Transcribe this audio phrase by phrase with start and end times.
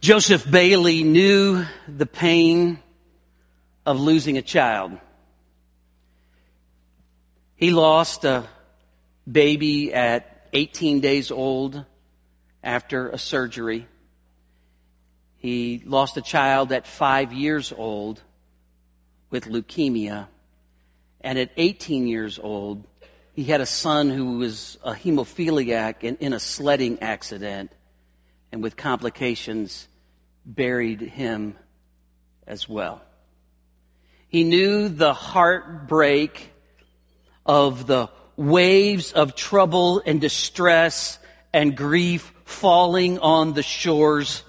[0.00, 2.78] Joseph Bailey knew the pain
[3.86, 4.92] of losing a child.
[7.56, 8.46] He lost a
[9.30, 11.82] baby at 18 days old
[12.62, 13.88] after a surgery.
[15.38, 18.20] He lost a child at five years old
[19.30, 20.28] with leukemia.
[21.22, 22.84] And at 18 years old,
[23.32, 27.70] he had a son who was a hemophiliac and in a sledding accident
[28.56, 29.86] and with complications
[30.46, 31.54] buried him
[32.46, 33.02] as well.
[34.28, 36.54] He knew the heartbreak
[37.44, 41.18] of the waves of trouble and distress
[41.52, 44.42] and grief falling on the shores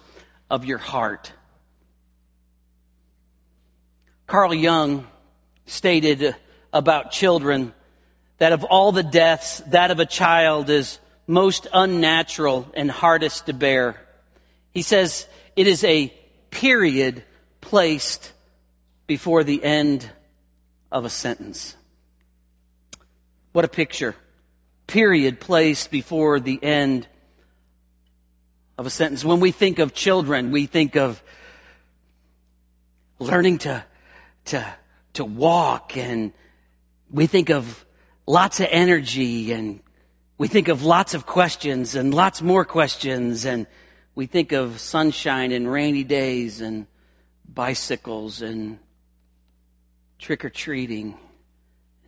[0.49, 1.34] of your heart.
[4.26, 5.05] Carl Jung
[5.66, 6.34] stated
[6.71, 7.74] about children
[8.38, 13.54] that of all the deaths, that of a child is most unnatural and hardest to
[13.54, 14.02] bear.
[14.72, 16.13] He says it is a
[16.49, 17.23] period
[17.62, 18.32] placed
[19.05, 20.10] before the end
[20.91, 21.76] of a sentence.
[23.52, 24.15] What a picture.
[24.87, 27.07] Period placed before the end
[28.77, 29.26] of a sentence.
[29.26, 31.21] When we think of children, we think of
[33.20, 33.84] learning to,
[34.46, 34.65] to,
[35.13, 36.32] to walk and
[37.12, 37.85] we think of
[38.26, 39.82] lots of energy and
[40.38, 43.66] we think of lots of questions and lots more questions and
[44.13, 46.85] we think of sunshine and rainy days and
[47.52, 48.77] bicycles and
[50.20, 51.18] trick or treating,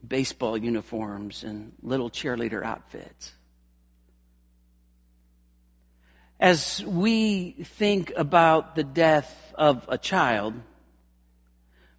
[0.08, 3.34] baseball uniforms and little cheerleader outfits.
[6.40, 10.54] As we think about the death of a child,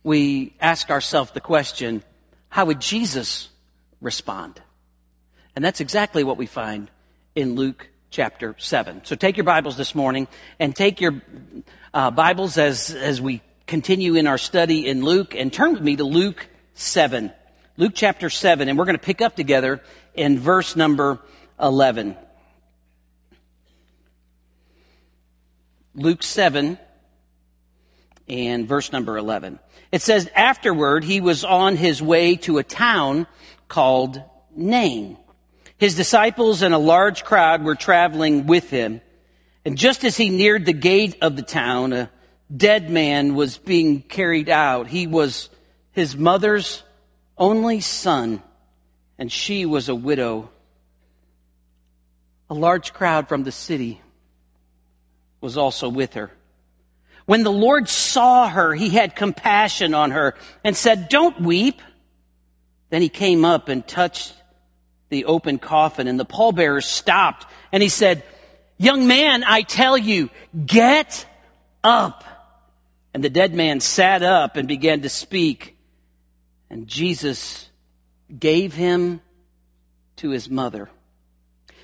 [0.03, 2.03] we ask ourselves the question,
[2.49, 3.49] how would Jesus
[4.01, 4.61] respond?
[5.61, 6.91] And that's exactly what we find
[7.35, 9.05] in Luke chapter 7.
[9.05, 10.27] So take your Bibles this morning
[10.59, 11.21] and take your
[11.93, 15.97] uh, Bibles as, as we continue in our study in Luke and turn with me
[15.97, 17.31] to Luke 7.
[17.77, 19.83] Luke chapter 7, and we're going to pick up together
[20.15, 21.19] in verse number
[21.61, 22.17] 11.
[25.95, 26.79] Luke 7
[28.31, 29.59] and verse number 11.
[29.93, 33.27] It says, Afterward, he was on his way to a town
[33.69, 34.23] called
[34.57, 35.19] Nain.
[35.81, 39.01] His disciples and a large crowd were traveling with him.
[39.65, 42.11] And just as he neared the gate of the town, a
[42.55, 44.89] dead man was being carried out.
[44.89, 45.49] He was
[45.93, 46.83] his mother's
[47.39, 48.43] only son,
[49.19, 50.51] and she was a widow.
[52.51, 54.03] A large crowd from the city
[55.41, 56.31] was also with her.
[57.25, 61.81] When the Lord saw her, he had compassion on her and said, Don't weep.
[62.91, 64.35] Then he came up and touched
[65.11, 68.23] the open coffin, and the pallbearer stopped and he said,
[68.79, 70.31] Young man, I tell you,
[70.65, 71.27] get
[71.85, 72.25] up.
[73.13, 75.77] And the dead man sat up and began to speak.
[76.71, 77.69] And Jesus
[78.39, 79.21] gave him
[80.17, 80.89] to his mother.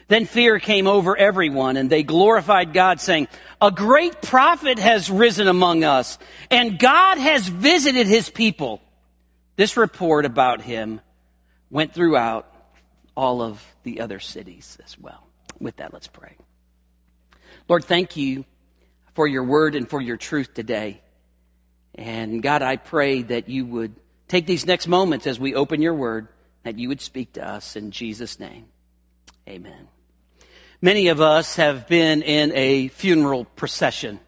[0.09, 3.27] Then fear came over everyone and they glorified God saying,
[3.61, 6.19] a great prophet has risen among us
[6.51, 8.81] and God has visited his people.
[9.57, 11.01] This report about him
[11.71, 12.47] went throughout
[13.17, 15.27] all of the other cities as well.
[15.59, 16.37] With that, let's pray.
[17.69, 18.45] Lord, thank you
[19.15, 21.01] for your word and for your truth today.
[21.95, 23.97] And God, I pray that you would
[24.29, 26.29] take these next moments as we open your word,
[26.65, 28.67] that you would speak to us in Jesus' name.
[29.49, 29.89] Amen.
[30.83, 34.21] Many of us have been in a funeral procession.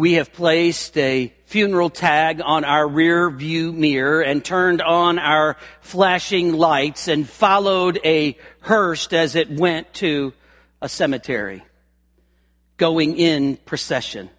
[0.00, 5.58] We have placed a funeral tag on our rear view mirror and turned on our
[5.82, 10.32] flashing lights and followed a hearse as it went to
[10.80, 11.62] a cemetery,
[12.78, 14.30] going in procession.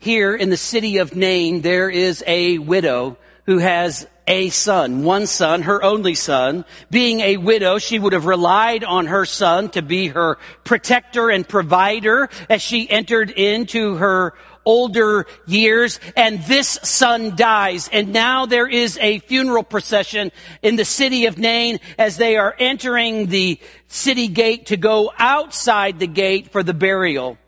[0.00, 5.26] Here in the city of Nain, there is a widow who has a son, one
[5.26, 6.64] son, her only son.
[6.90, 11.48] Being a widow, she would have relied on her son to be her protector and
[11.48, 14.34] provider as she entered into her
[14.64, 20.30] older years and this son dies and now there is a funeral procession
[20.62, 23.58] in the city of Nain as they are entering the
[23.88, 27.38] city gate to go outside the gate for the burial.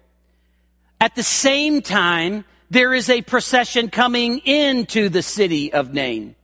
[1.00, 6.36] At the same time, there is a procession coming into the city of Nain.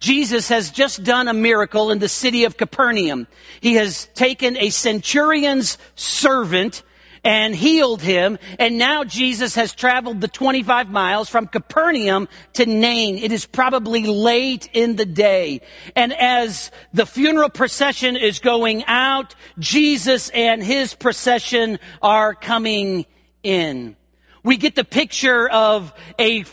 [0.00, 3.26] Jesus has just done a miracle in the city of Capernaum.
[3.60, 6.82] He has taken a centurion's servant
[7.28, 8.38] and healed him.
[8.58, 13.18] And now Jesus has traveled the 25 miles from Capernaum to Nain.
[13.18, 15.60] It is probably late in the day.
[15.94, 23.04] And as the funeral procession is going out, Jesus and his procession are coming
[23.42, 23.94] in.
[24.42, 26.46] We get the picture of a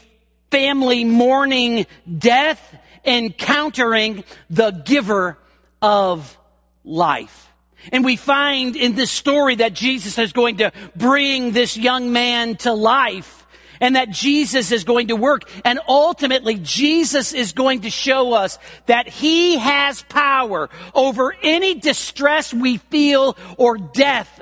[0.52, 1.86] family mourning
[2.18, 5.38] death, encountering the giver
[5.82, 6.38] of
[6.84, 7.50] life.
[7.92, 12.56] And we find in this story that Jesus is going to bring this young man
[12.58, 13.46] to life
[13.80, 15.50] and that Jesus is going to work.
[15.64, 22.54] And ultimately, Jesus is going to show us that he has power over any distress
[22.54, 24.42] we feel or death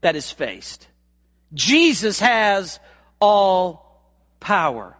[0.00, 0.86] that is faced.
[1.54, 2.78] Jesus has
[3.20, 4.02] all
[4.40, 4.96] power.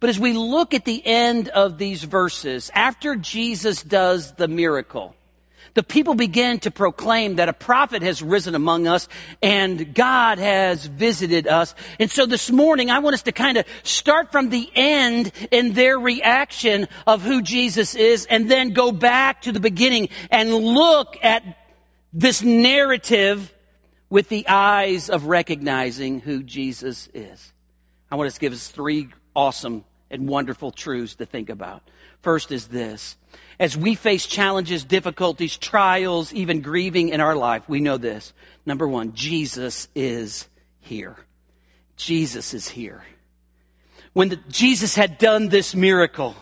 [0.00, 5.14] But as we look at the end of these verses, after Jesus does the miracle,
[5.74, 9.08] the people begin to proclaim that a prophet has risen among us
[9.42, 11.74] and God has visited us.
[11.98, 15.74] And so this morning, I want us to kind of start from the end in
[15.74, 21.16] their reaction of who Jesus is and then go back to the beginning and look
[21.22, 21.42] at
[22.12, 23.52] this narrative
[24.08, 27.52] with the eyes of recognizing who Jesus is.
[28.10, 29.84] I want us to give us three awesome
[30.14, 31.82] and wonderful truths to think about.
[32.22, 33.16] First is this.
[33.58, 38.32] As we face challenges, difficulties, trials, even grieving in our life, we know this.
[38.64, 40.48] Number one, Jesus is
[40.80, 41.16] here.
[41.96, 43.04] Jesus is here.
[44.12, 46.34] When the, Jesus had done this miracle,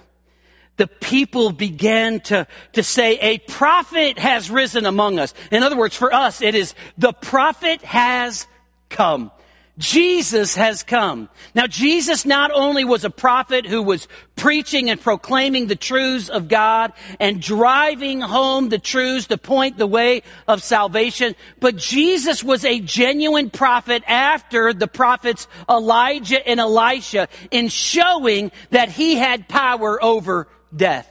[0.77, 5.35] the people began to, to say, a prophet has risen among us.
[5.51, 8.47] In other words, for us, it is the prophet has
[8.89, 9.31] come.
[9.79, 11.31] Jesus has come.
[11.55, 16.49] Now, Jesus not only was a prophet who was preaching and proclaiming the truths of
[16.49, 22.67] God and driving home the truths to point the way of salvation, but Jesus was
[22.67, 30.03] a genuine prophet after the prophets Elijah and Elisha in showing that he had power
[30.05, 31.09] over death.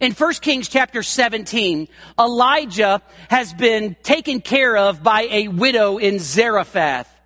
[0.00, 1.86] In 1 Kings chapter 17,
[2.18, 7.19] Elijah has been taken care of by a widow in Zarephath.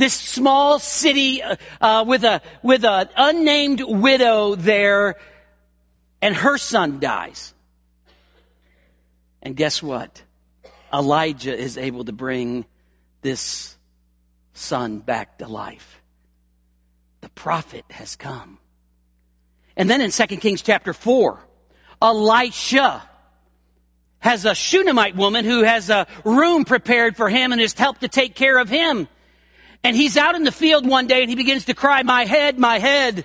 [0.00, 5.16] This small city uh, uh with a with an unnamed widow there,
[6.22, 7.52] and her son dies.
[9.42, 10.22] And guess what?
[10.90, 12.64] Elijah is able to bring
[13.20, 13.76] this
[14.54, 16.00] son back to life.
[17.20, 18.58] The prophet has come.
[19.76, 21.38] And then in 2 Kings chapter 4,
[22.00, 23.02] Elisha
[24.20, 28.08] has a Shunammite woman who has a room prepared for him and is helped to
[28.08, 29.06] take care of him.
[29.82, 32.58] And he's out in the field one day and he begins to cry, my head,
[32.58, 33.24] my head.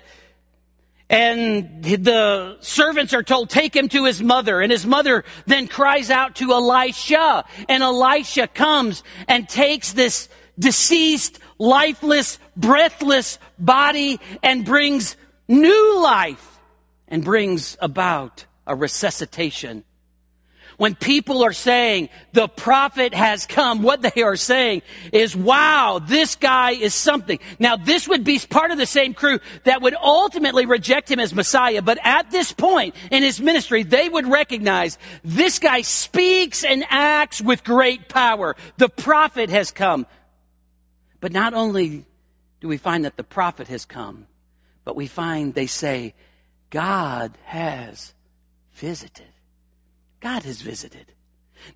[1.08, 4.60] And the servants are told, take him to his mother.
[4.60, 7.44] And his mother then cries out to Elisha.
[7.68, 15.16] And Elisha comes and takes this deceased, lifeless, breathless body and brings
[15.48, 16.58] new life
[17.08, 19.84] and brings about a resuscitation.
[20.76, 26.36] When people are saying the prophet has come, what they are saying is, wow, this
[26.36, 27.38] guy is something.
[27.58, 31.34] Now this would be part of the same crew that would ultimately reject him as
[31.34, 31.80] Messiah.
[31.80, 37.40] But at this point in his ministry, they would recognize this guy speaks and acts
[37.40, 38.54] with great power.
[38.76, 40.06] The prophet has come.
[41.20, 42.04] But not only
[42.60, 44.26] do we find that the prophet has come,
[44.84, 46.14] but we find they say
[46.68, 48.12] God has
[48.74, 49.26] visited.
[50.26, 51.12] God has visited.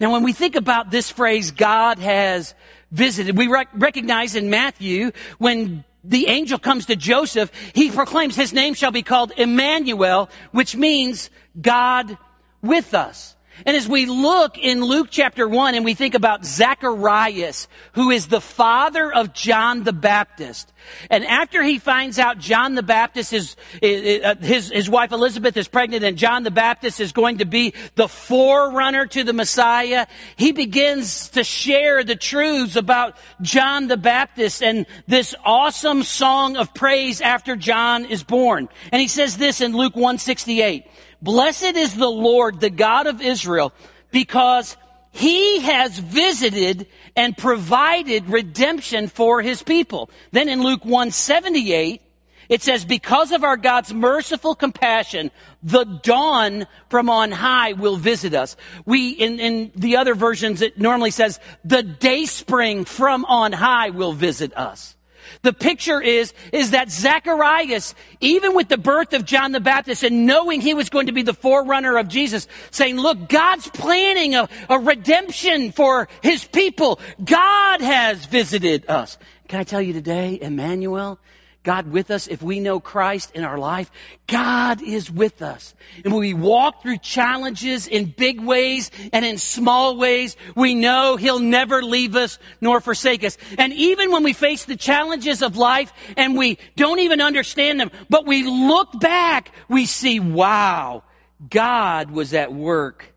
[0.00, 2.52] Now, when we think about this phrase, God has
[2.90, 8.52] visited, we rec- recognize in Matthew when the angel comes to Joseph, he proclaims his
[8.52, 11.30] name shall be called Emmanuel, which means
[11.60, 12.18] God
[12.60, 13.36] with us.
[13.66, 18.28] And as we look in Luke chapter 1 and we think about Zacharias, who is
[18.28, 20.72] the father of John the Baptist,
[21.10, 25.68] and after he finds out John the Baptist is, uh, his, his wife Elizabeth is
[25.68, 30.52] pregnant and John the Baptist is going to be the forerunner to the Messiah, he
[30.52, 37.20] begins to share the truths about John the Baptist and this awesome song of praise
[37.20, 38.68] after John is born.
[38.92, 40.86] And he says this in Luke 168.
[41.22, 43.72] Blessed is the Lord, the God of Israel,
[44.10, 44.76] because
[45.12, 46.86] he has visited
[47.16, 50.10] and provided redemption for his people.
[50.32, 52.02] Then in Luke 178,
[52.48, 55.30] it says, because of our God's merciful compassion,
[55.62, 58.56] the dawn from on high will visit us.
[58.84, 63.90] We, in, in the other versions, it normally says, the day spring from on high
[63.90, 64.96] will visit us.
[65.42, 70.26] The picture is, is that Zacharias, even with the birth of John the Baptist and
[70.26, 74.48] knowing he was going to be the forerunner of Jesus, saying, look, God's planning a,
[74.68, 77.00] a redemption for his people.
[77.22, 79.18] God has visited us.
[79.48, 81.18] Can I tell you today, Emmanuel,
[81.62, 83.90] God with us, if we know Christ in our life,
[84.26, 85.74] God is with us.
[86.04, 91.16] And when we walk through challenges in big ways and in small ways, we know
[91.16, 93.36] He'll never leave us nor forsake us.
[93.58, 97.90] And even when we face the challenges of life and we don't even understand them,
[98.08, 101.02] but we look back, we see, wow,
[101.48, 103.12] God was at work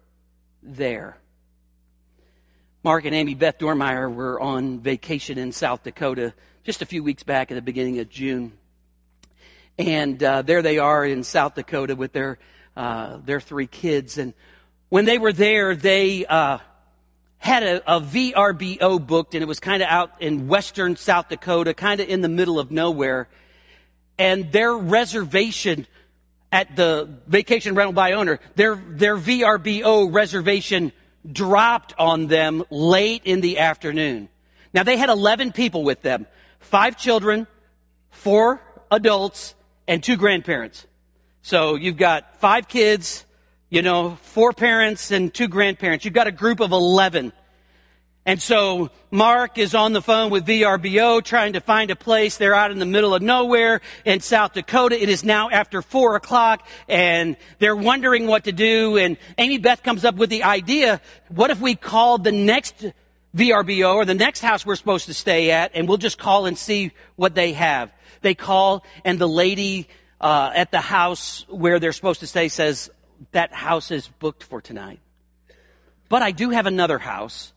[0.62, 1.18] there.
[2.84, 7.24] Mark and Amy Beth Dormeyer were on vacation in South Dakota just a few weeks
[7.24, 8.54] back at the beginning of June.
[9.78, 12.40] And uh, there they are in South Dakota with their,
[12.78, 14.18] uh, their three kids.
[14.18, 14.34] And
[14.88, 16.60] when they were there, they uh,
[17.38, 21.74] had a, a VRBO booked, and it was kind of out in western South Dakota,
[21.74, 23.28] kind of in the middle of nowhere.
[24.18, 25.86] And their reservation
[26.50, 30.94] at the vacation rental by owner, their, their VRBO reservation
[31.30, 34.30] dropped on them late in the afternoon.
[34.74, 36.26] Now they had 11 people with them
[36.64, 37.48] five children,
[38.10, 39.56] four adults,
[39.88, 40.88] and two grandparents.
[41.42, 43.26] So you've got five kids,
[43.70, 46.06] you know, four parents and two grandparents.
[46.06, 47.34] You've got a group of 11.
[48.26, 52.38] And so Mark is on the phone with VRBO trying to find a place.
[52.38, 55.02] They're out in the middle of nowhere in South Dakota.
[55.02, 58.98] It is now after four o'clock and they're wondering what to do.
[58.98, 62.86] And Amy Beth comes up with the idea, what if we called the next
[63.36, 66.58] VRBO or the next house we're supposed to stay at, and we'll just call and
[66.58, 67.92] see what they have.
[68.22, 69.88] They call, and the lady
[70.22, 72.90] uh, at the house where they're supposed to stay says,
[73.32, 75.00] That house is booked for tonight.
[76.10, 77.54] But I do have another house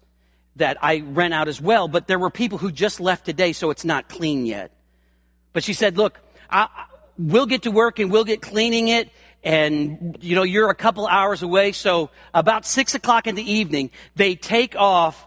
[0.56, 3.70] that I rent out as well, but there were people who just left today, so
[3.70, 4.72] it's not clean yet.
[5.52, 6.18] But she said, Look,
[6.50, 6.68] I,
[7.18, 9.10] we'll get to work and we'll get cleaning it,
[9.44, 13.90] and you know, you're a couple hours away, so about six o'clock in the evening,
[14.14, 15.26] they take off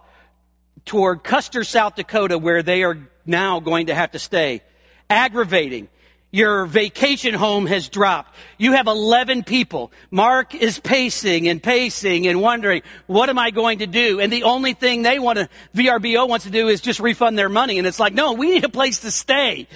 [0.86, 4.62] toward Custer, South Dakota, where they are now going to have to stay.
[5.10, 5.90] Aggravating.
[6.32, 8.36] Your vacation home has dropped.
[8.60, 9.92] You have 11 people.
[10.12, 14.20] Mark is pacing and pacing and wondering, what am I going to do?
[14.20, 17.50] And the only thing they want to, VRBO wants to do is just refund their
[17.50, 17.80] money.
[17.80, 19.68] And it's like, no, we need a place to stay.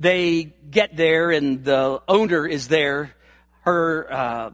[0.00, 3.14] They get there and the owner is there,
[3.60, 4.50] her, uh,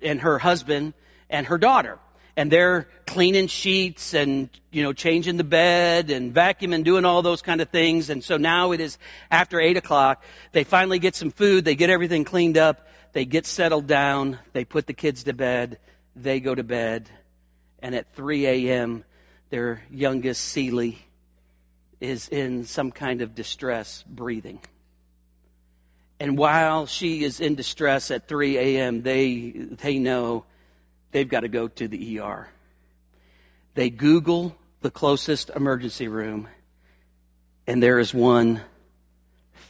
[0.00, 0.94] and her husband
[1.28, 1.98] and her daughter
[2.36, 7.40] and they're cleaning sheets and, you know, changing the bed and vacuuming, doing all those
[7.40, 8.10] kind of things.
[8.10, 8.98] And so now it is
[9.30, 10.22] after eight o'clock.
[10.52, 11.64] They finally get some food.
[11.64, 12.86] They get everything cleaned up.
[13.14, 14.38] They get settled down.
[14.52, 15.78] They put the kids to bed.
[16.14, 17.08] They go to bed.
[17.78, 19.04] And at 3 a.m.,
[19.48, 20.98] their youngest, Celie,
[22.00, 24.60] is in some kind of distress breathing.
[26.20, 30.44] And while she is in distress at 3 a.m., they, they know
[31.16, 32.46] they've got to go to the ER.
[33.72, 36.46] They Google the closest emergency room,
[37.66, 38.60] and there is one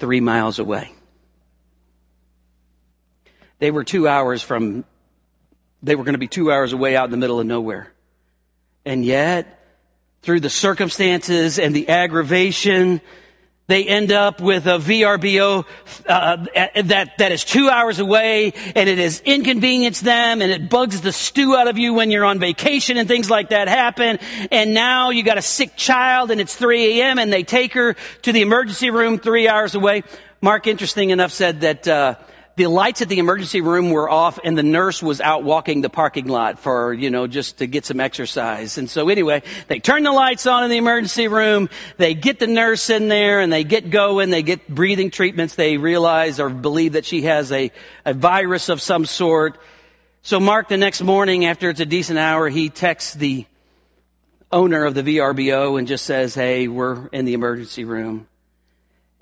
[0.01, 0.93] three miles away.
[3.61, 4.85] They were two hours from,
[5.85, 7.93] they were going to be two hours away out in the middle of nowhere.
[8.85, 9.65] And yet,
[10.23, 13.01] through the circumstances and the aggravation
[13.69, 15.65] they end up with a VRBO
[16.07, 16.47] uh,
[16.83, 21.13] that that is two hours away, and it has inconvenienced them, and it bugs the
[21.13, 24.19] stew out of you when you're on vacation, and things like that happen.
[24.53, 27.97] And now you got a sick child, and it's 3 a.m., and they take her
[28.23, 30.05] to the emergency room three hours away.
[30.41, 31.89] Mark, interesting enough, said that.
[31.89, 32.15] Uh,
[32.57, 35.91] the lights at the emergency room were off and the nurse was out walking the
[35.91, 38.79] parking lot for, you know, just to get some exercise.
[38.79, 41.69] And so anyway, they turn the lights on in the emergency room.
[41.99, 44.31] They get the nurse in there and they get going.
[44.31, 45.55] They get breathing treatments.
[45.55, 47.71] They realize or believe that she has a,
[48.07, 49.59] a virus of some sort.
[50.23, 53.45] So Mark, the next morning after it's a decent hour, he texts the
[54.51, 58.27] owner of the VRBO and just says, Hey, we're in the emergency room.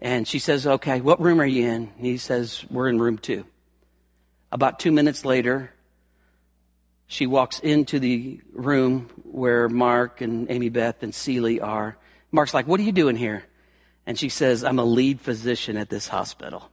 [0.05, 1.91] And she says, Okay, what room are you in?
[1.97, 3.47] He says, We're in room two.
[4.53, 5.73] About two minutes later,
[7.07, 11.97] she walks into the room where Mark and Amy Beth and Celie are.
[12.31, 13.45] Mark's like, What are you doing here?
[14.07, 16.69] And she says, I'm a lead physician at this hospital.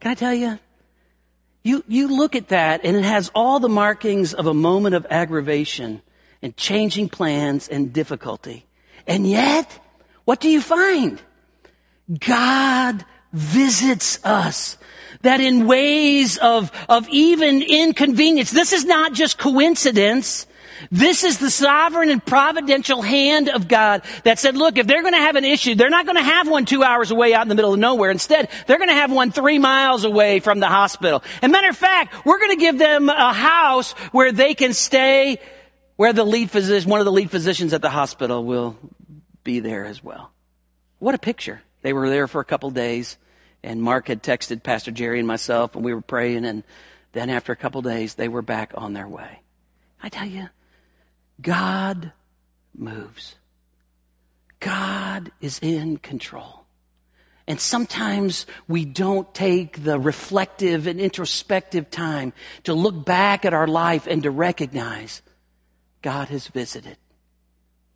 [0.00, 0.58] Can I tell you?
[1.62, 5.06] You, you look at that and it has all the markings of a moment of
[5.08, 6.02] aggravation
[6.42, 8.66] and changing plans and difficulty.
[9.06, 9.78] And yet,
[10.26, 11.22] what do you find?
[12.18, 14.76] God visits us.
[15.22, 20.46] That in ways of, of even inconvenience, this is not just coincidence.
[20.90, 25.12] This is the sovereign and providential hand of God that said, look, if they're going
[25.12, 27.48] to have an issue, they're not going to have one two hours away out in
[27.48, 28.10] the middle of nowhere.
[28.10, 31.22] Instead, they're going to have one three miles away from the hospital.
[31.42, 35.38] And matter of fact, we're going to give them a house where they can stay,
[35.96, 38.78] where the lead physician, one of the lead physicians at the hospital will
[39.44, 40.32] be there as well.
[40.98, 41.60] What a picture.
[41.82, 43.16] They were there for a couple days,
[43.62, 46.62] and Mark had texted Pastor Jerry and myself, and we were praying, and
[47.12, 49.40] then after a couple days, they were back on their way.
[50.02, 50.48] I tell you,
[51.40, 52.12] God
[52.74, 53.36] moves.
[54.60, 56.64] God is in control.
[57.46, 62.32] And sometimes we don't take the reflective and introspective time
[62.64, 65.22] to look back at our life and to recognize
[66.02, 66.96] God has visited.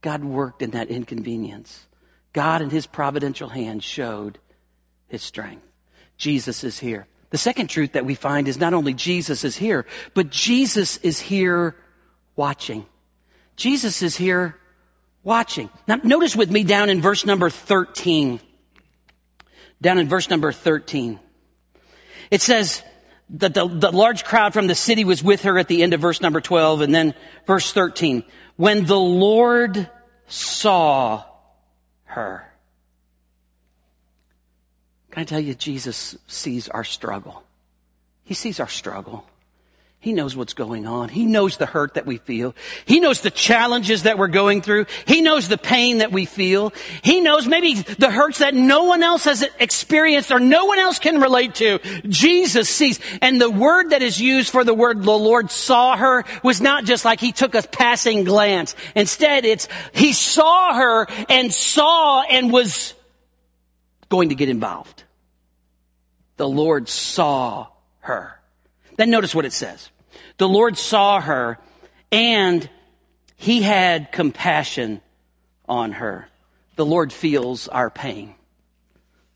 [0.01, 1.87] God worked in that inconvenience.
[2.35, 4.39] God in his providential hand showed
[5.09, 5.65] his strength.
[6.19, 7.07] Jesus is here.
[7.31, 11.19] The second truth that we find is not only Jesus is here, but Jesus is
[11.19, 11.75] here
[12.37, 12.85] watching.
[13.57, 14.57] Jesus is here
[15.23, 15.71] watching.
[15.89, 18.41] Now notice with me down in verse number 13
[19.81, 21.21] down in verse number 13.
[22.31, 22.83] It says
[23.31, 26.01] that the, the large crowd from the city was with her at the end of
[26.01, 27.15] verse number 12 and then
[27.47, 28.25] verse 13.
[28.57, 29.91] When the Lord
[30.27, 31.25] saw
[32.15, 32.51] her.
[35.11, 37.45] Can I tell you, Jesus sees our struggle.
[38.25, 39.27] He sees our struggle.
[40.05, 41.09] He knows what's going on.
[41.09, 42.55] He knows the hurt that we feel.
[42.85, 44.85] He knows the challenges that we're going through.
[45.07, 46.75] He knows the pain that we feel.
[47.01, 50.99] He knows maybe the hurts that no one else has experienced or no one else
[50.99, 51.79] can relate to.
[52.07, 53.01] Jesus sees.
[53.23, 56.85] And the word that is used for the word the Lord saw her was not
[56.85, 58.77] just like he took a passing glance.
[58.95, 62.93] Instead, it's he saw her and saw and was
[64.11, 65.03] going to get involved.
[66.37, 67.69] The Lord saw
[68.01, 68.39] her.
[68.97, 69.91] Then notice what it says.
[70.39, 71.59] The Lord saw her
[72.11, 72.69] and
[73.37, 75.01] he had compassion
[75.69, 76.29] on her.
[76.77, 78.35] The Lord feels our pain.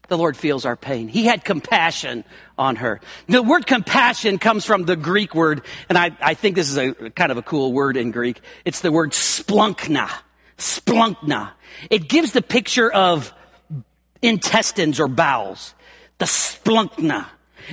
[0.09, 1.09] The Lord feels our pain.
[1.09, 2.25] He had compassion
[2.57, 3.01] on her.
[3.29, 7.11] The word compassion comes from the Greek word, and I, I think this is a
[7.11, 8.41] kind of a cool word in Greek.
[8.65, 10.11] It's the word splanchna.
[10.57, 11.51] Splanchna.
[11.91, 13.33] It gives the picture of
[14.23, 15.75] intestines or bowels.
[16.17, 17.27] The splanchna.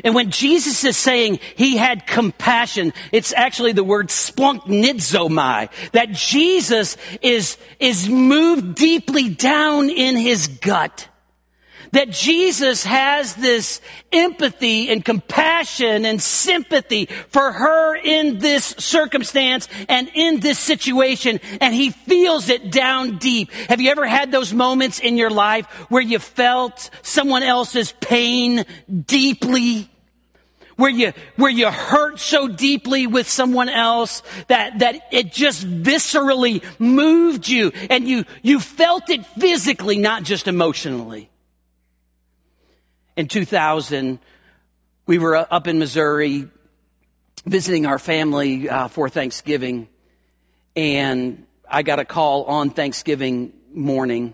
[0.04, 6.98] And when Jesus is saying he had compassion, it's actually the word splanchnizomai, that Jesus
[7.22, 11.08] is, is moved deeply down in his gut
[11.96, 13.80] that Jesus has this
[14.12, 21.74] empathy and compassion and sympathy for her in this circumstance and in this situation, and
[21.74, 23.50] he feels it down deep.
[23.70, 28.66] Have you ever had those moments in your life where you felt someone else's pain
[29.06, 29.90] deeply?
[30.76, 36.62] where you, where you hurt so deeply with someone else that, that it just viscerally
[36.80, 41.30] moved you and you, you felt it physically, not just emotionally
[43.16, 44.20] in 2000,
[45.06, 46.48] we were up in Missouri
[47.46, 49.88] visiting our family uh, for Thanksgiving,
[50.76, 54.34] and I got a call on Thanksgiving morning.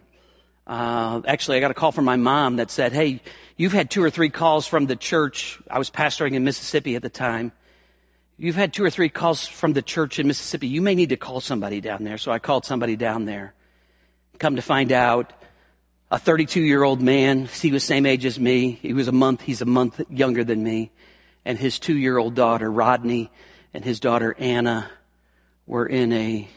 [0.65, 3.22] Uh, actually, I got a call from my mom that said, "Hey,
[3.56, 5.60] you've had two or three calls from the church.
[5.70, 7.52] I was pastoring in Mississippi at the time.
[8.38, 10.67] You've had two or three calls from the church in Mississippi.
[10.67, 13.54] You may need to call somebody down there." So I called somebody down there.
[14.39, 15.34] Come to find out,
[16.12, 17.45] a 32 year old man.
[17.45, 18.71] He was same age as me.
[18.71, 20.91] He was a month, he's a month younger than me.
[21.45, 23.32] And his two year old daughter, Rodney,
[23.74, 24.91] and his daughter, Anna,
[25.65, 26.47] were in a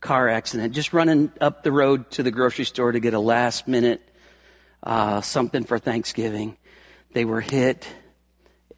[0.00, 3.66] car accident, just running up the road to the grocery store to get a last
[3.66, 4.02] minute,
[4.82, 6.56] uh, something for Thanksgiving.
[7.12, 7.88] They were hit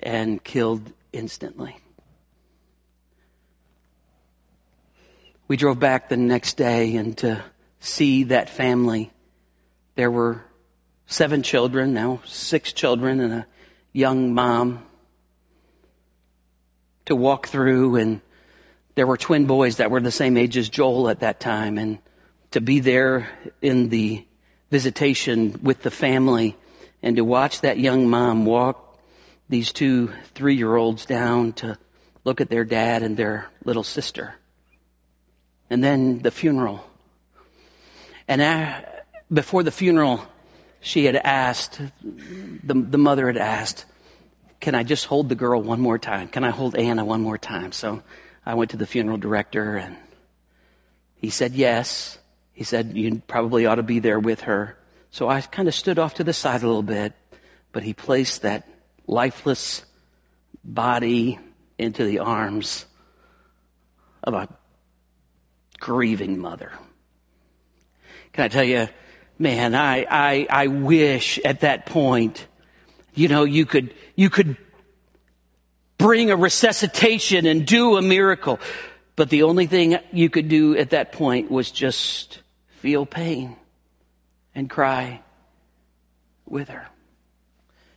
[0.01, 1.77] and killed instantly.
[5.49, 7.43] We drove back the next day and to
[7.81, 9.13] see that family
[9.95, 10.45] there were
[11.07, 13.47] seven children, now six children, and a
[13.93, 14.85] young mom
[17.05, 17.97] to walk through.
[17.97, 18.21] And
[18.95, 21.79] there were twin boys that were the same age as Joel at that time.
[21.79, 21.99] And
[22.53, 23.29] to be there
[23.61, 24.27] in the
[24.71, 26.57] visitation with the family
[27.03, 28.99] and to watch that young mom walk
[29.49, 31.77] these two three year olds down to
[32.25, 34.35] look at their dad and their little sister.
[35.69, 36.85] And then the funeral.
[38.29, 38.41] And
[39.33, 40.25] before the funeral,
[40.81, 43.87] she had asked, the, the mother had asked,
[44.61, 46.29] can I just hold the girl one more time?
[46.29, 47.73] Can I hold Anna one more time?
[47.73, 48.03] So
[48.45, 49.97] I went to the funeral director and
[51.17, 52.19] he said yes.
[52.53, 54.77] He said, you probably ought to be there with her.
[55.11, 57.13] So I kind of stood off to the side a little bit,
[57.73, 58.69] but he placed that
[59.07, 59.85] lifeless
[60.65, 61.39] body
[61.79, 62.87] into the arms
[64.23, 64.49] of a
[65.81, 66.73] grieving mother.
[68.33, 68.89] Can I tell you,
[69.39, 72.47] man, I, I, I wish at that point,
[73.15, 74.57] you know, you could, you could
[75.99, 78.61] bring a resuscitation and do a miracle.
[79.17, 82.41] But the only thing you could do at that point was just
[82.81, 83.57] feel pain
[84.55, 85.23] and cry,
[86.53, 86.87] with her.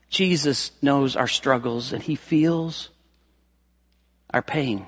[0.09, 2.89] Jesus knows our struggles and he feels
[4.33, 4.87] our pain.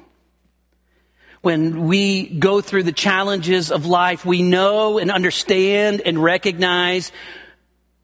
[1.41, 7.11] When we go through the challenges of life, we know and understand and recognize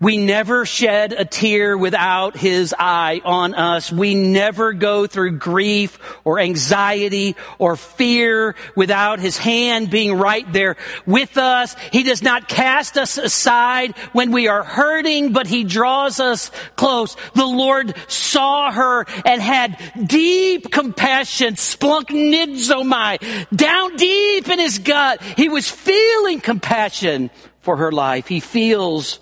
[0.03, 3.89] we never shed a tear without his eye on us.
[3.89, 10.75] We never go through grief or anxiety or fear without his hand being right there
[11.05, 11.75] with us.
[11.93, 17.15] He does not cast us aside when we are hurting, but he draws us close.
[17.33, 25.21] The Lord saw her and had deep compassion, splunk nidzomai, down deep in his gut.
[25.21, 27.29] He was feeling compassion
[27.61, 28.27] for her life.
[28.27, 29.21] He feels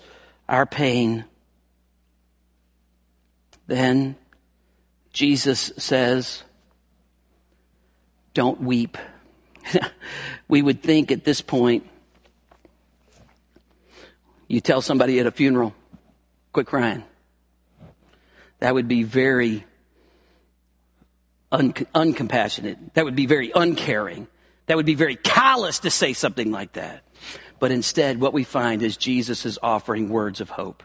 [0.52, 1.24] our pain.
[3.66, 4.16] Then
[5.12, 6.42] Jesus says,
[8.34, 8.98] Don't weep.
[10.48, 11.88] we would think at this point,
[14.46, 15.74] you tell somebody at a funeral,
[16.52, 17.02] quit crying.
[18.58, 19.64] That would be very
[21.50, 22.92] un- uncompassionate.
[22.92, 24.28] That would be very uncaring.
[24.66, 27.02] That would be very callous to say something like that.
[27.62, 30.82] But instead, what we find is Jesus is offering words of hope.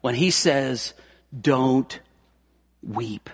[0.00, 0.94] When he says,
[1.38, 2.00] don't
[2.82, 3.28] weep,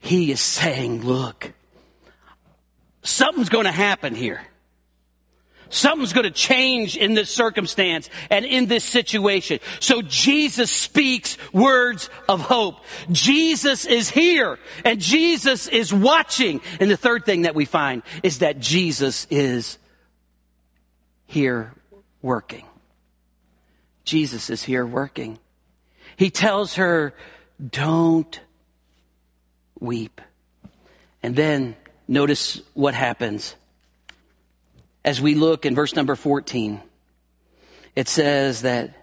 [0.00, 1.52] he is saying, look,
[3.04, 4.40] something's going to happen here.
[5.68, 9.60] Something's going to change in this circumstance and in this situation.
[9.78, 12.84] So Jesus speaks words of hope.
[13.12, 16.62] Jesus is here and Jesus is watching.
[16.80, 19.78] And the third thing that we find is that Jesus is
[21.28, 21.74] here
[22.22, 22.64] working.
[24.04, 25.38] Jesus is here working.
[26.16, 27.14] He tells her,
[27.70, 28.40] don't
[29.78, 30.20] weep.
[31.22, 31.76] And then
[32.08, 33.54] notice what happens.
[35.04, 36.80] As we look in verse number 14,
[37.94, 38.94] it says that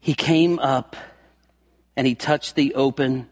[0.00, 0.96] he came up
[1.96, 3.28] and he touched the open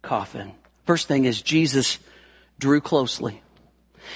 [0.00, 0.52] coffin.
[0.86, 1.98] First thing is Jesus
[2.58, 3.42] drew closely.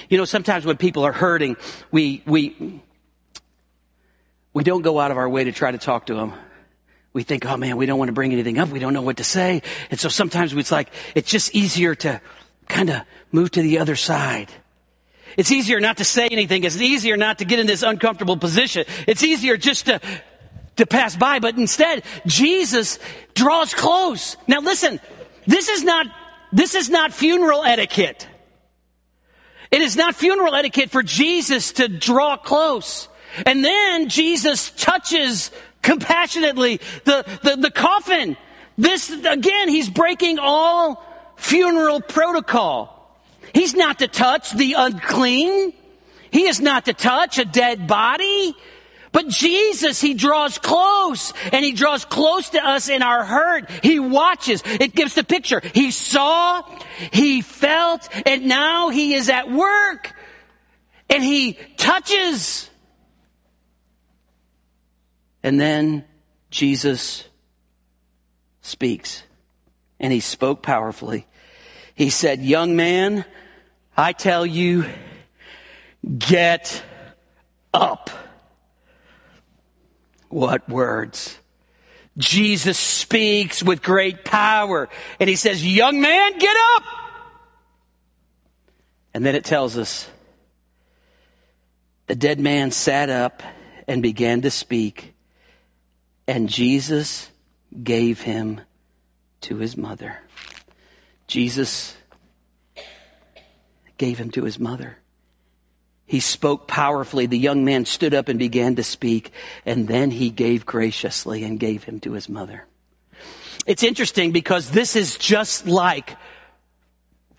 [0.09, 1.57] You know, sometimes when people are hurting,
[1.91, 2.81] we, we,
[4.53, 6.33] we don't go out of our way to try to talk to them.
[7.13, 8.69] We think, oh man, we don't want to bring anything up.
[8.69, 9.61] We don't know what to say.
[9.89, 12.21] And so sometimes it's like, it's just easier to
[12.67, 14.51] kind of move to the other side.
[15.37, 16.63] It's easier not to say anything.
[16.63, 18.85] It's easier not to get in this uncomfortable position.
[19.07, 19.99] It's easier just to,
[20.77, 21.39] to pass by.
[21.39, 22.99] But instead, Jesus
[23.33, 24.37] draws close.
[24.47, 24.99] Now listen,
[25.45, 26.07] this is not,
[26.51, 28.27] this is not funeral etiquette.
[29.75, 33.09] It is not funeral etiquette for Jesus to draw close.
[33.45, 38.37] And then Jesus touches compassionately the, the, the coffin.
[38.77, 41.03] This, again, he's breaking all
[41.35, 43.19] funeral protocol.
[43.53, 45.73] He's not to touch the unclean.
[46.31, 48.55] He is not to touch a dead body.
[49.15, 53.71] But Jesus, He draws close and He draws close to us in our hurt.
[53.81, 54.61] He watches.
[54.65, 55.61] It gives the picture.
[55.73, 56.63] He saw,
[57.13, 60.11] He felt, and now He is at work
[61.09, 62.69] and He touches.
[65.43, 66.03] And then
[66.49, 67.23] Jesus
[68.63, 69.23] speaks
[69.97, 71.25] and He spoke powerfully.
[71.93, 73.23] He said, young man,
[73.95, 74.83] I tell you,
[76.17, 76.83] get
[77.73, 78.09] up.
[80.29, 81.37] What words?
[82.17, 86.83] Jesus speaks with great power and he says, young man, get up.
[89.13, 90.09] And then it tells us
[92.07, 93.43] the dead man sat up
[93.87, 95.13] and began to speak
[96.27, 97.29] and Jesus
[97.83, 98.61] gave him
[99.41, 100.19] to his mother.
[101.27, 101.95] Jesus
[103.97, 104.97] gave him to his mother.
[106.05, 107.25] He spoke powerfully.
[107.25, 109.31] The young man stood up and began to speak,
[109.65, 112.65] and then he gave graciously and gave him to his mother.
[113.65, 116.15] It's interesting because this is just like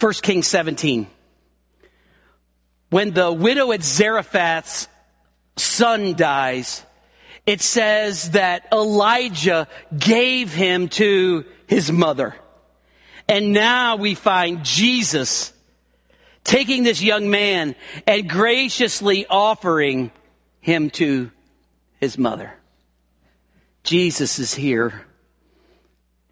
[0.00, 1.06] 1 Kings 17.
[2.90, 4.88] When the widow at Zarephath's
[5.56, 6.84] son dies,
[7.46, 12.34] it says that Elijah gave him to his mother.
[13.28, 15.52] And now we find Jesus
[16.46, 17.74] taking this young man
[18.06, 20.12] and graciously offering
[20.60, 21.30] him to
[22.00, 22.54] his mother.
[23.82, 25.04] Jesus is here.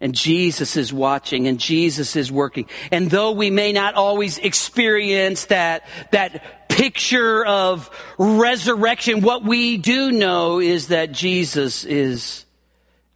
[0.01, 2.67] And Jesus is watching and Jesus is working.
[2.91, 10.11] And though we may not always experience that, that picture of resurrection, what we do
[10.11, 12.45] know is that Jesus is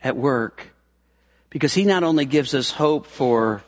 [0.01, 0.73] at work.
[1.49, 3.61] Because he not only gives us hope for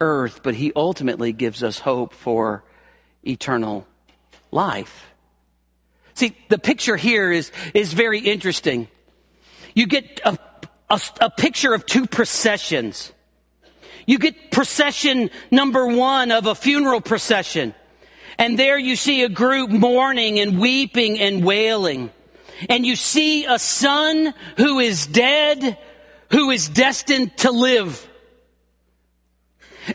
[0.00, 2.62] earth, but he ultimately gives us hope for
[3.26, 3.86] eternal
[4.50, 5.06] life.
[6.14, 8.88] See, the picture here is, is very interesting.
[9.74, 10.38] You get a,
[10.90, 13.12] a, a picture of two processions.
[14.06, 17.74] You get procession number one of a funeral procession.
[18.38, 22.10] And there you see a group mourning and weeping and wailing.
[22.68, 25.78] And you see a son who is dead,
[26.30, 28.06] who is destined to live.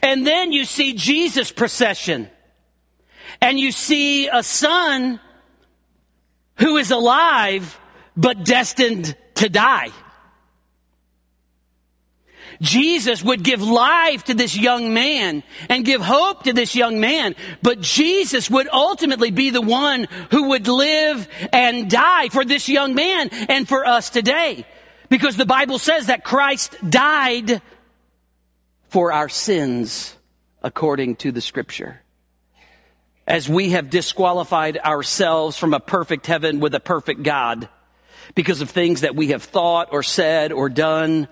[0.02, 2.30] And then you see Jesus procession.
[3.42, 5.20] And you see a son
[6.58, 7.80] who is alive,
[8.16, 9.92] but destined to die.
[12.62, 17.36] Jesus would give life to this young man and give hope to this young man,
[17.62, 22.96] but Jesus would ultimately be the one who would live and die for this young
[22.96, 24.66] man and for us today.
[25.10, 27.62] Because the Bible says that Christ died
[28.88, 30.16] for our sins
[30.64, 32.02] according to the scripture.
[33.28, 37.70] As we have disqualified ourselves from a perfect heaven with a perfect God
[38.36, 41.28] because of things that we have thought or said or done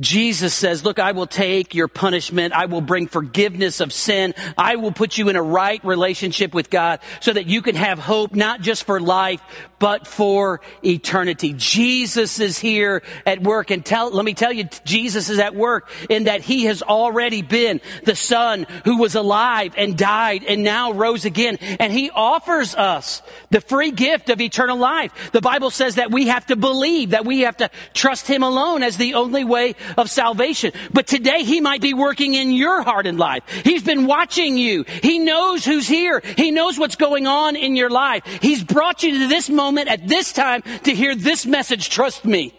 [0.00, 2.52] Jesus says, look, I will take your punishment.
[2.52, 4.34] I will bring forgiveness of sin.
[4.58, 8.00] I will put you in a right relationship with God so that you can have
[8.00, 9.40] hope, not just for life,
[9.78, 11.52] but for eternity.
[11.56, 15.88] Jesus is here at work and tell, let me tell you, Jesus is at work
[16.10, 20.92] in that he has already been the son who was alive and died and now
[20.92, 21.56] rose again.
[21.60, 25.30] And he offers us the free gift of eternal life.
[25.32, 28.82] The Bible says that we have to believe, that we have to trust him alone
[28.82, 30.72] as the only way of salvation.
[30.92, 33.42] But today he might be working in your heart and life.
[33.64, 34.84] He's been watching you.
[35.02, 36.20] He knows who's here.
[36.36, 38.24] He knows what's going on in your life.
[38.40, 41.90] He's brought you to this moment at this time to hear this message.
[41.90, 42.54] Trust me.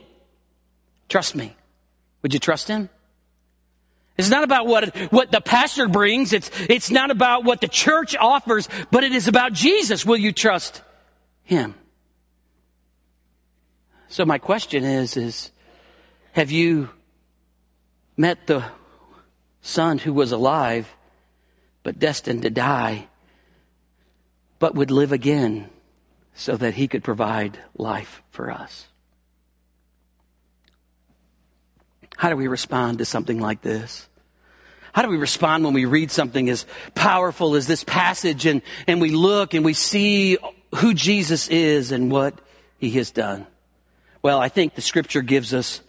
[1.10, 1.56] Trust me.
[2.22, 2.90] Would you trust him?
[4.18, 6.32] It's not about what, what the pastor brings.
[6.32, 10.06] It's, it's not about what the church offers, but it is about Jesus.
[10.06, 10.82] Will you trust
[11.44, 11.76] him?
[14.08, 15.52] So my question is, is
[16.32, 16.90] have you
[18.18, 18.64] met the
[19.62, 20.94] son who was alive,
[21.84, 23.08] but destined to die,
[24.60, 25.70] but would live again
[26.34, 28.88] so that he could provide life for us.
[32.18, 34.08] How do we respond to something like this?
[34.94, 39.02] How do we respond when we read something as powerful as this passage and, and
[39.02, 40.38] we look and we see
[40.76, 42.40] who Jesus is and what
[42.78, 43.46] he has done?
[44.22, 45.82] Well, I think the scripture gives us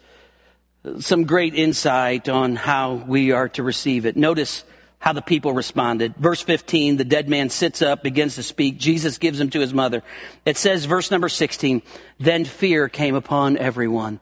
[1.00, 4.16] some great insight on how we are to receive it.
[4.16, 4.64] Notice
[4.98, 6.14] how the people responded.
[6.16, 8.78] Verse 15, the dead man sits up, begins to speak.
[8.78, 10.02] Jesus gives him to his mother.
[10.44, 11.82] It says, verse number 16,
[12.18, 14.20] then fear came upon everyone.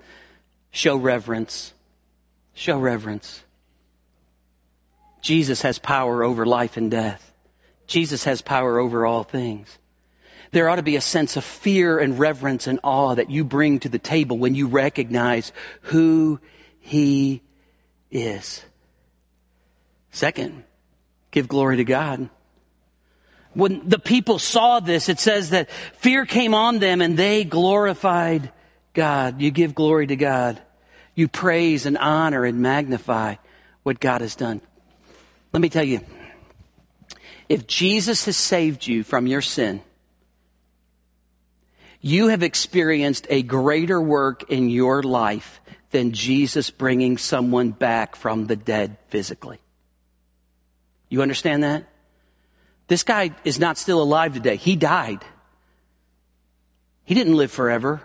[0.70, 1.72] Show reverence.
[2.54, 3.42] Show reverence.
[5.22, 7.32] Jesus has power over life and death.
[7.86, 9.78] Jesus has power over all things.
[10.50, 13.80] There ought to be a sense of fear and reverence and awe that you bring
[13.80, 15.50] to the table when you recognize
[15.82, 16.40] who
[16.84, 17.40] he
[18.10, 18.62] is.
[20.10, 20.64] Second,
[21.30, 22.28] give glory to God.
[23.54, 28.52] When the people saw this, it says that fear came on them and they glorified
[28.92, 29.40] God.
[29.40, 30.60] You give glory to God.
[31.14, 33.36] You praise and honor and magnify
[33.82, 34.60] what God has done.
[35.54, 36.00] Let me tell you,
[37.48, 39.80] if Jesus has saved you from your sin,
[42.02, 45.62] you have experienced a greater work in your life
[45.94, 49.60] than Jesus bringing someone back from the dead physically.
[51.08, 51.84] You understand that?
[52.88, 54.56] This guy is not still alive today.
[54.56, 55.24] He died.
[57.04, 58.02] He didn't live forever.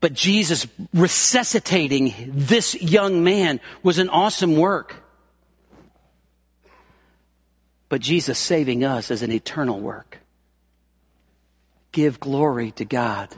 [0.00, 4.96] But Jesus resuscitating this young man was an awesome work.
[7.88, 10.18] But Jesus saving us is an eternal work.
[11.92, 13.32] Give glory to God.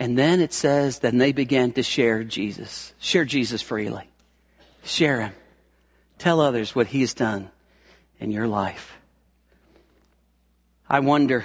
[0.00, 2.92] And then it says, then they began to share Jesus.
[2.98, 4.08] Share Jesus freely.
[4.84, 5.32] Share him.
[6.18, 7.50] Tell others what he has done
[8.20, 8.96] in your life.
[10.88, 11.44] I wonder,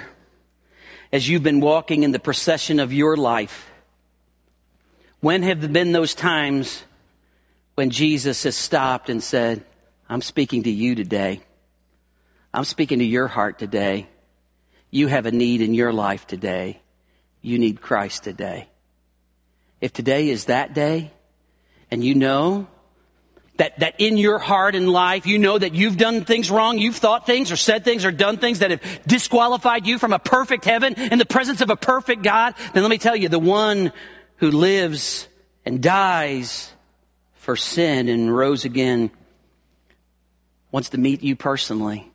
[1.12, 3.70] as you've been walking in the procession of your life,
[5.20, 6.84] when have been those times
[7.74, 9.64] when Jesus has stopped and said,
[10.08, 11.40] I'm speaking to you today.
[12.52, 14.06] I'm speaking to your heart today.
[14.90, 16.80] You have a need in your life today
[17.44, 18.68] you need Christ today.
[19.80, 21.12] If today is that day,
[21.90, 22.66] and you know
[23.58, 26.96] that, that in your heart and life, you know that you've done things wrong, you've
[26.96, 30.64] thought things or said things or done things that have disqualified you from a perfect
[30.64, 33.92] heaven in the presence of a perfect God, then let me tell you, the one
[34.36, 35.28] who lives
[35.64, 36.72] and dies
[37.34, 39.10] for sin and rose again
[40.72, 42.10] wants to meet you personally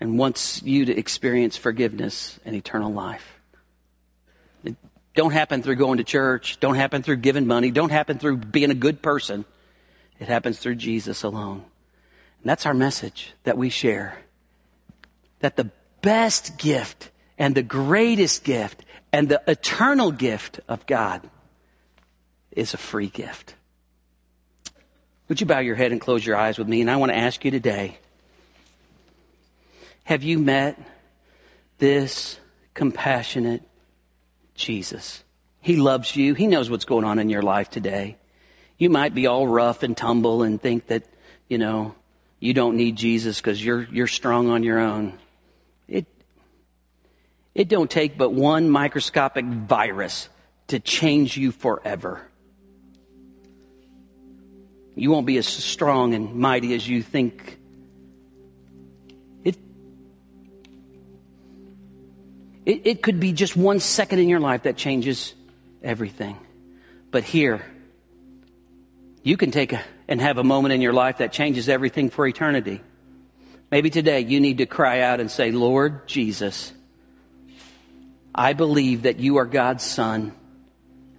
[0.00, 3.38] and wants you to experience forgiveness and eternal life.
[5.14, 8.70] Don't happen through going to church, don't happen through giving money, don't happen through being
[8.70, 9.44] a good person.
[10.18, 11.64] It happens through Jesus alone.
[12.42, 14.18] And that's our message that we share.
[15.40, 15.70] That the
[16.00, 21.28] best gift and the greatest gift and the eternal gift of God
[22.50, 23.54] is a free gift.
[25.28, 26.80] Would you bow your head and close your eyes with me?
[26.80, 27.98] And I want to ask you today
[30.04, 30.78] have you met
[31.78, 32.38] this
[32.74, 33.62] compassionate
[34.62, 35.22] Jesus?
[35.60, 36.34] He loves you.
[36.34, 38.16] He knows what's going on in your life today.
[38.78, 41.04] You might be all rough and tumble and think that,
[41.48, 41.94] you know,
[42.40, 45.18] you don't need Jesus because you're, you're strong on your own.
[45.86, 46.06] It,
[47.54, 50.28] it don't take but one microscopic virus
[50.68, 52.26] to change you forever.
[54.94, 57.58] You won't be as strong and mighty as you think.
[62.64, 65.34] It, it could be just one second in your life that changes
[65.82, 66.36] everything.
[67.10, 67.64] But here,
[69.22, 72.26] you can take a, and have a moment in your life that changes everything for
[72.26, 72.80] eternity.
[73.70, 76.72] Maybe today you need to cry out and say, Lord Jesus,
[78.34, 80.32] I believe that you are God's son,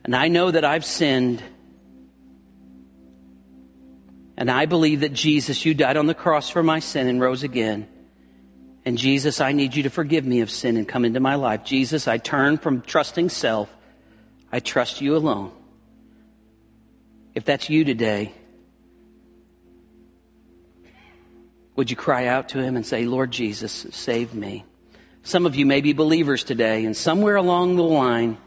[0.04, 1.44] and I know that I've sinned.
[4.36, 7.44] And I believe that Jesus, you died on the cross for my sin and rose
[7.44, 7.88] again.
[8.86, 11.64] And Jesus, I need you to forgive me of sin and come into my life.
[11.64, 13.74] Jesus, I turn from trusting self.
[14.52, 15.52] I trust you alone.
[17.34, 18.34] If that's you today,
[21.76, 24.66] would you cry out to him and say, Lord Jesus, save me?
[25.24, 28.38] Some of you may be believers today, and somewhere along the line,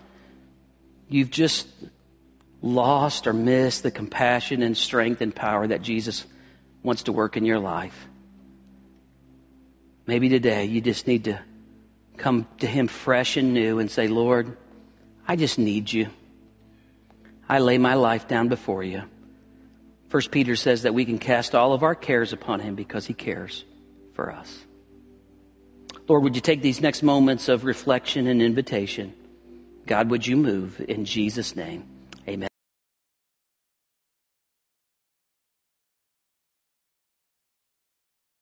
[1.08, 1.66] you've just
[2.60, 6.26] lost or missed the compassion and strength and power that Jesus
[6.82, 8.06] wants to work in your life.
[10.06, 11.40] Maybe today you just need to
[12.16, 14.56] come to Him fresh and new and say, Lord,
[15.26, 16.08] I just need you.
[17.48, 19.02] I lay my life down before you.
[20.08, 23.14] First Peter says that we can cast all of our cares upon him because he
[23.14, 23.64] cares
[24.14, 24.64] for us.
[26.08, 29.12] Lord, would you take these next moments of reflection and invitation?
[29.86, 31.84] God, would you move in Jesus' name?